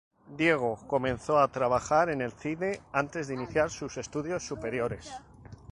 [0.35, 5.11] Diego comenzó a trabajar en el cine antes de iniciar sus estudios superiores.